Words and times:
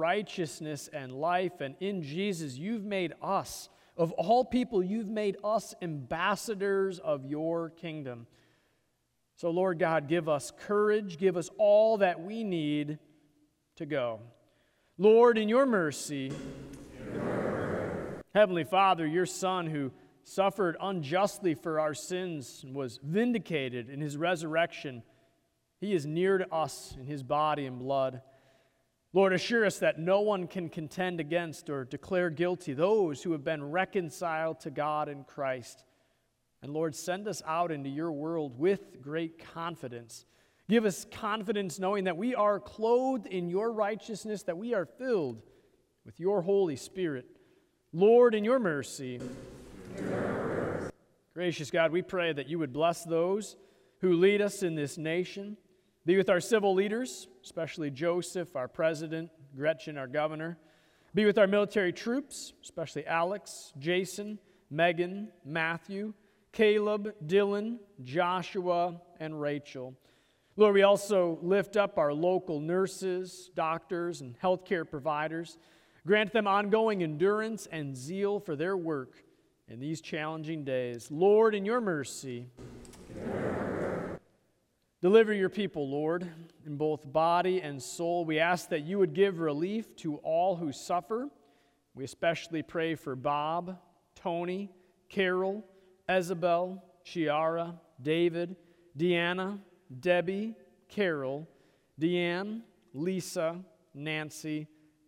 righteousness 0.00 0.88
and 0.92 1.12
life. 1.12 1.60
And 1.60 1.76
in 1.78 2.02
Jesus, 2.02 2.56
you've 2.56 2.84
made 2.84 3.12
us, 3.22 3.68
of 3.96 4.10
all 4.12 4.44
people, 4.44 4.82
you've 4.82 5.06
made 5.06 5.36
us 5.44 5.74
ambassadors 5.82 6.98
of 6.98 7.26
your 7.26 7.70
kingdom. 7.70 8.26
So, 9.36 9.50
Lord 9.50 9.78
God, 9.78 10.08
give 10.08 10.28
us 10.28 10.52
courage, 10.66 11.18
give 11.18 11.36
us 11.36 11.50
all 11.58 11.98
that 11.98 12.20
we 12.20 12.42
need 12.42 12.98
to 13.76 13.86
go. 13.86 14.20
Lord, 14.98 15.38
in 15.38 15.48
your 15.48 15.66
mercy, 15.66 16.32
Heavenly 18.34 18.64
Father, 18.64 19.06
your 19.06 19.26
Son 19.26 19.66
who 19.66 19.92
suffered 20.24 20.76
unjustly 20.80 21.54
for 21.54 21.80
our 21.80 21.94
sins 21.94 22.60
and 22.64 22.74
was 22.74 23.00
vindicated 23.02 23.88
in 23.88 24.00
his 24.00 24.16
resurrection, 24.16 25.02
he 25.80 25.94
is 25.94 26.06
near 26.06 26.38
to 26.38 26.54
us 26.54 26.94
in 26.98 27.06
his 27.06 27.22
body 27.22 27.66
and 27.66 27.78
blood. 27.78 28.20
Lord, 29.12 29.32
assure 29.32 29.66
us 29.66 29.78
that 29.78 29.98
no 29.98 30.20
one 30.20 30.46
can 30.46 30.68
contend 30.68 31.18
against 31.18 31.68
or 31.68 31.84
declare 31.84 32.30
guilty 32.30 32.74
those 32.74 33.22
who 33.22 33.32
have 33.32 33.42
been 33.42 33.70
reconciled 33.70 34.60
to 34.60 34.70
God 34.70 35.08
in 35.08 35.24
Christ. 35.24 35.84
And 36.62 36.72
Lord, 36.72 36.94
send 36.94 37.26
us 37.26 37.42
out 37.44 37.72
into 37.72 37.88
your 37.88 38.12
world 38.12 38.58
with 38.58 39.02
great 39.02 39.44
confidence. 39.52 40.26
Give 40.68 40.84
us 40.84 41.04
confidence 41.10 41.80
knowing 41.80 42.04
that 42.04 42.16
we 42.16 42.36
are 42.36 42.60
clothed 42.60 43.26
in 43.26 43.48
your 43.48 43.72
righteousness, 43.72 44.44
that 44.44 44.56
we 44.56 44.74
are 44.74 44.86
filled 44.86 45.42
with 46.04 46.20
your 46.20 46.42
Holy 46.42 46.76
Spirit. 46.76 47.26
Lord, 47.92 48.36
in 48.36 48.44
your 48.44 48.60
mercy, 48.60 49.20
gracious 51.34 51.72
God, 51.72 51.90
we 51.90 52.02
pray 52.02 52.32
that 52.32 52.48
you 52.48 52.60
would 52.60 52.72
bless 52.72 53.02
those 53.02 53.56
who 54.00 54.12
lead 54.12 54.40
us 54.40 54.62
in 54.62 54.76
this 54.76 54.96
nation. 54.96 55.56
Be 56.06 56.16
with 56.16 56.30
our 56.30 56.40
civil 56.40 56.74
leaders, 56.74 57.28
especially 57.44 57.90
Joseph, 57.90 58.56
our 58.56 58.68
president, 58.68 59.30
Gretchen, 59.54 59.98
our 59.98 60.06
governor. 60.06 60.58
Be 61.14 61.26
with 61.26 61.36
our 61.36 61.46
military 61.46 61.92
troops, 61.92 62.54
especially 62.62 63.06
Alex, 63.06 63.72
Jason, 63.78 64.38
Megan, 64.70 65.28
Matthew, 65.44 66.14
Caleb, 66.52 67.14
Dylan, 67.26 67.78
Joshua, 68.02 69.00
and 69.18 69.40
Rachel. 69.40 69.94
Lord, 70.56 70.74
we 70.74 70.82
also 70.82 71.38
lift 71.42 71.76
up 71.76 71.98
our 71.98 72.12
local 72.12 72.60
nurses, 72.60 73.50
doctors, 73.54 74.20
and 74.20 74.38
healthcare 74.40 74.88
providers. 74.88 75.58
Grant 76.06 76.32
them 76.32 76.46
ongoing 76.46 77.02
endurance 77.02 77.68
and 77.70 77.94
zeal 77.94 78.40
for 78.40 78.56
their 78.56 78.76
work 78.76 79.22
in 79.68 79.80
these 79.80 80.00
challenging 80.00 80.64
days. 80.64 81.10
Lord, 81.10 81.54
in 81.54 81.64
your 81.64 81.80
mercy, 81.80 82.46
Deliver 85.00 85.32
your 85.32 85.48
people, 85.48 85.88
Lord, 85.88 86.30
in 86.66 86.76
both 86.76 87.10
body 87.10 87.62
and 87.62 87.82
soul. 87.82 88.26
We 88.26 88.38
ask 88.38 88.68
that 88.68 88.80
you 88.80 88.98
would 88.98 89.14
give 89.14 89.40
relief 89.40 89.96
to 89.96 90.16
all 90.16 90.56
who 90.56 90.72
suffer. 90.72 91.30
We 91.94 92.04
especially 92.04 92.62
pray 92.62 92.94
for 92.96 93.16
Bob, 93.16 93.78
Tony, 94.14 94.70
Carol, 95.08 95.64
Isabel, 96.06 96.84
Chiara, 97.02 97.80
David, 98.02 98.56
Deanna, 98.96 99.60
Debbie, 100.00 100.54
Carol, 100.90 101.48
Deanne, 101.98 102.60
Lisa, 102.92 103.64
Nancy, 103.94 104.66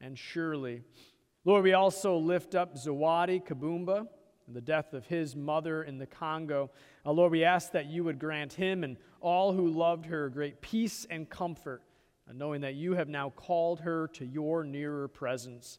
and 0.00 0.18
Shirley. 0.18 0.82
Lord, 1.44 1.62
we 1.62 1.74
also 1.74 2.16
lift 2.16 2.54
up 2.54 2.74
Zawadi 2.74 3.44
Kabumba 3.46 4.08
the 4.52 4.60
death 4.60 4.92
of 4.92 5.06
his 5.06 5.34
mother 5.34 5.82
in 5.82 5.98
the 5.98 6.06
Congo. 6.06 6.70
Uh, 7.06 7.12
Lord, 7.12 7.32
we 7.32 7.44
ask 7.44 7.72
that 7.72 7.86
you 7.86 8.04
would 8.04 8.18
grant 8.18 8.52
him 8.52 8.84
and 8.84 8.96
all 9.20 9.52
who 9.52 9.68
loved 9.68 10.06
her 10.06 10.28
great 10.28 10.60
peace 10.60 11.06
and 11.08 11.28
comfort, 11.28 11.82
uh, 12.28 12.32
knowing 12.34 12.60
that 12.60 12.74
you 12.74 12.94
have 12.94 13.08
now 13.08 13.30
called 13.30 13.80
her 13.80 14.08
to 14.08 14.26
your 14.26 14.64
nearer 14.64 15.08
presence. 15.08 15.78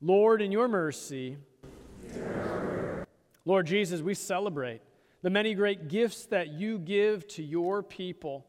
Lord, 0.00 0.42
in 0.42 0.50
your 0.50 0.66
mercy, 0.66 1.36
Lord 3.44 3.66
Jesus, 3.66 4.00
we 4.00 4.14
celebrate 4.14 4.82
the 5.22 5.30
many 5.30 5.54
great 5.54 5.88
gifts 5.88 6.26
that 6.26 6.48
you 6.48 6.78
give 6.78 7.28
to 7.28 7.42
your 7.42 7.82
people. 7.82 8.46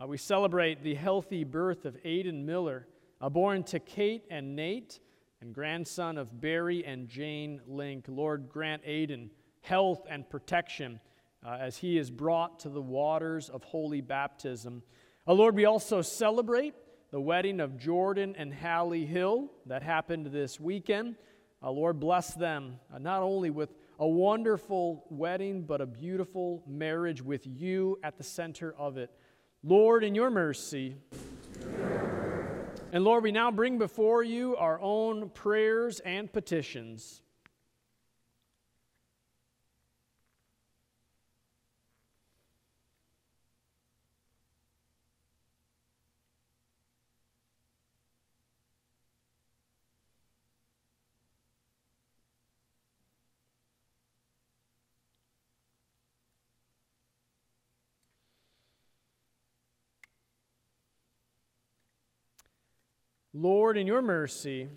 Uh, 0.00 0.06
we 0.06 0.18
celebrate 0.18 0.82
the 0.82 0.94
healthy 0.94 1.44
birth 1.44 1.84
of 1.84 1.96
Aiden 2.04 2.44
Miller, 2.44 2.86
uh, 3.20 3.28
born 3.28 3.62
to 3.64 3.80
Kate 3.80 4.24
and 4.30 4.54
Nate 4.54 5.00
and 5.42 5.54
grandson 5.54 6.18
of 6.18 6.38
Barry 6.38 6.84
and 6.84 7.08
Jane 7.08 7.62
Link. 7.66 8.04
Lord, 8.08 8.50
grant 8.50 8.84
Aiden 8.84 9.30
health 9.62 10.06
and 10.08 10.28
protection 10.28 11.00
uh, 11.44 11.56
as 11.58 11.78
he 11.78 11.96
is 11.96 12.10
brought 12.10 12.60
to 12.60 12.68
the 12.68 12.82
waters 12.82 13.48
of 13.48 13.64
holy 13.64 14.02
baptism. 14.02 14.82
Uh, 15.26 15.32
Lord, 15.32 15.54
we 15.54 15.64
also 15.64 16.02
celebrate 16.02 16.74
the 17.10 17.20
wedding 17.20 17.58
of 17.60 17.78
Jordan 17.78 18.34
and 18.36 18.52
Hallie 18.52 19.06
Hill 19.06 19.50
that 19.64 19.82
happened 19.82 20.26
this 20.26 20.60
weekend. 20.60 21.16
Uh, 21.62 21.70
Lord, 21.70 21.98
bless 21.98 22.34
them, 22.34 22.78
uh, 22.94 22.98
not 22.98 23.22
only 23.22 23.48
with 23.48 23.70
a 23.98 24.06
wonderful 24.06 25.06
wedding, 25.08 25.62
but 25.62 25.80
a 25.80 25.86
beautiful 25.86 26.62
marriage 26.66 27.22
with 27.22 27.46
you 27.46 27.98
at 28.02 28.18
the 28.18 28.24
center 28.24 28.74
of 28.76 28.98
it. 28.98 29.10
Lord, 29.62 30.04
in 30.04 30.14
your 30.14 30.30
mercy, 30.30 30.96
and 32.92 33.04
Lord, 33.04 33.22
we 33.22 33.30
now 33.30 33.50
bring 33.52 33.78
before 33.78 34.24
you 34.24 34.56
our 34.56 34.80
own 34.80 35.30
prayers 35.30 36.00
and 36.00 36.32
petitions. 36.32 37.22
Lord, 63.32 63.78
in 63.78 63.86
your 63.86 64.02
mercy, 64.02 64.68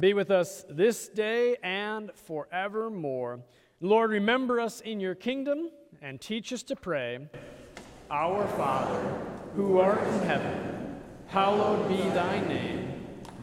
be 0.00 0.14
with 0.14 0.30
us 0.30 0.64
this 0.70 1.08
day 1.08 1.56
and 1.62 2.10
forevermore. 2.14 3.40
Lord, 3.82 4.10
remember 4.10 4.58
us 4.60 4.80
in 4.80 4.98
your 4.98 5.14
kingdom 5.14 5.68
and 6.00 6.18
teach 6.18 6.54
us 6.54 6.62
to 6.64 6.76
pray. 6.76 7.28
Our 8.10 8.46
Father, 8.56 8.98
who 9.54 9.78
art 9.78 10.02
in 10.06 10.20
heaven, 10.20 11.02
hallowed 11.26 11.86
be 11.86 12.02
thy 12.10 12.40
name. 12.48 12.94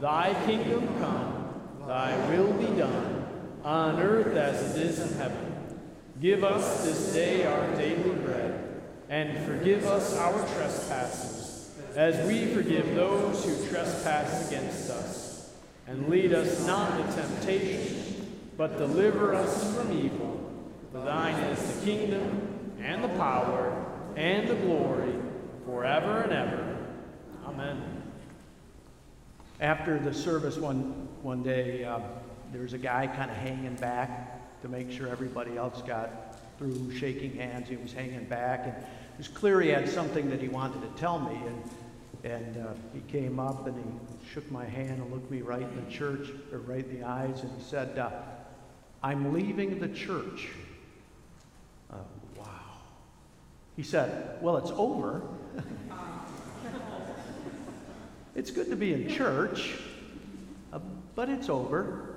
Thy 0.00 0.32
kingdom 0.46 0.88
come, 0.98 1.60
thy 1.86 2.16
will 2.30 2.54
be 2.54 2.74
done, 2.78 3.26
on 3.62 4.00
earth 4.00 4.34
as 4.34 4.74
it 4.74 4.82
is 4.82 4.98
in 4.98 5.18
heaven. 5.18 5.76
Give 6.22 6.42
us 6.42 6.84
this 6.84 7.12
day 7.12 7.44
our 7.44 7.76
daily 7.76 8.14
bread, 8.20 8.80
and 9.10 9.44
forgive 9.44 9.84
us 9.84 10.16
our 10.16 10.38
trespasses 10.54 11.39
as 11.96 12.26
we 12.26 12.46
forgive 12.54 12.94
those 12.94 13.44
who 13.44 13.68
trespass 13.68 14.48
against 14.48 14.90
us. 14.90 15.54
And 15.86 16.08
lead 16.08 16.32
us 16.32 16.66
not 16.66 17.00
into 17.00 17.12
temptation, 17.14 18.36
but 18.56 18.78
deliver 18.78 19.34
us 19.34 19.74
from 19.74 19.92
evil. 19.98 20.38
For 20.92 21.00
thine 21.00 21.34
is 21.34 21.74
the 21.74 21.84
kingdom, 21.84 22.74
and 22.80 23.04
the 23.04 23.08
power, 23.08 23.84
and 24.16 24.48
the 24.48 24.54
glory, 24.54 25.14
forever 25.66 26.22
and 26.22 26.32
ever. 26.32 26.76
Amen. 27.46 28.02
After 29.60 29.98
the 29.98 30.14
service 30.14 30.56
one, 30.56 31.08
one 31.22 31.42
day, 31.42 31.84
uh, 31.84 32.00
there 32.52 32.62
was 32.62 32.72
a 32.72 32.78
guy 32.78 33.06
kind 33.06 33.30
of 33.30 33.36
hanging 33.36 33.74
back 33.76 34.62
to 34.62 34.68
make 34.68 34.90
sure 34.90 35.08
everybody 35.08 35.56
else 35.56 35.82
got 35.82 36.38
through 36.58 36.94
shaking 36.96 37.34
hands. 37.36 37.68
He 37.68 37.76
was 37.76 37.92
hanging 37.92 38.24
back, 38.24 38.60
and 38.64 38.76
it 38.76 39.18
was 39.18 39.28
clear 39.28 39.60
he 39.60 39.68
had 39.68 39.88
something 39.88 40.30
that 40.30 40.40
he 40.40 40.48
wanted 40.48 40.80
to 40.82 41.00
tell 41.00 41.18
me. 41.18 41.34
And 41.46 41.62
and 42.24 42.56
uh, 42.56 42.72
he 42.92 43.00
came 43.12 43.38
up 43.40 43.66
and 43.66 43.76
he 43.76 44.28
shook 44.32 44.50
my 44.50 44.64
hand 44.64 45.00
and 45.00 45.10
looked 45.10 45.30
me 45.30 45.42
right 45.42 45.62
in 45.62 45.84
the 45.84 45.90
church, 45.90 46.28
or 46.52 46.58
right 46.58 46.84
in 46.84 47.00
the 47.00 47.06
eyes, 47.06 47.42
and 47.42 47.50
he 47.56 47.62
said, 47.62 47.98
uh, 47.98 48.10
I'm 49.02 49.32
leaving 49.32 49.78
the 49.78 49.88
church. 49.88 50.48
Uh, 51.90 51.96
wow. 52.36 52.44
He 53.76 53.82
said, 53.82 54.38
Well, 54.42 54.58
it's 54.58 54.70
over. 54.72 55.22
it's 58.34 58.50
good 58.50 58.68
to 58.68 58.76
be 58.76 58.92
in 58.92 59.08
church, 59.08 59.78
uh, 60.72 60.80
but 61.14 61.30
it's 61.30 61.48
over. 61.48 62.09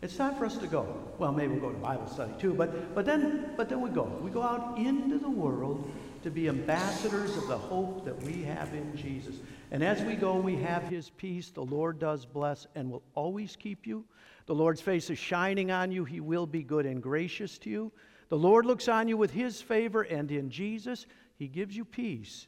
It's 0.00 0.16
time 0.16 0.36
for 0.36 0.46
us 0.46 0.56
to 0.58 0.66
go. 0.68 0.86
Well, 1.18 1.32
maybe 1.32 1.54
we'll 1.54 1.70
go 1.70 1.72
to 1.72 1.78
Bible 1.78 2.06
study 2.06 2.32
too, 2.38 2.54
but, 2.54 2.94
but, 2.94 3.04
then, 3.04 3.52
but 3.56 3.68
then 3.68 3.80
we 3.80 3.90
go. 3.90 4.04
We 4.22 4.30
go 4.30 4.42
out 4.42 4.78
into 4.78 5.18
the 5.18 5.30
world 5.30 5.90
to 6.22 6.30
be 6.30 6.48
ambassadors 6.48 7.36
of 7.36 7.48
the 7.48 7.58
hope 7.58 8.04
that 8.04 8.20
we 8.22 8.42
have 8.44 8.72
in 8.74 8.96
Jesus. 8.96 9.36
And 9.70 9.82
as 9.82 10.02
we 10.02 10.14
go, 10.14 10.36
we 10.36 10.56
have 10.56 10.84
his 10.84 11.10
peace. 11.10 11.50
The 11.50 11.64
Lord 11.64 11.98
does 11.98 12.24
bless 12.24 12.66
and 12.74 12.90
will 12.90 13.02
always 13.14 13.56
keep 13.56 13.86
you. 13.86 14.04
The 14.46 14.54
Lord's 14.54 14.80
face 14.80 15.10
is 15.10 15.18
shining 15.18 15.70
on 15.70 15.90
you. 15.90 16.04
He 16.04 16.20
will 16.20 16.46
be 16.46 16.62
good 16.62 16.86
and 16.86 17.02
gracious 17.02 17.58
to 17.58 17.70
you. 17.70 17.92
The 18.28 18.38
Lord 18.38 18.66
looks 18.66 18.88
on 18.88 19.08
you 19.08 19.16
with 19.16 19.30
his 19.30 19.60
favor, 19.60 20.02
and 20.02 20.30
in 20.30 20.50
Jesus, 20.50 21.06
he 21.36 21.48
gives 21.48 21.76
you 21.76 21.84
peace. 21.84 22.46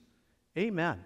Amen. 0.57 0.99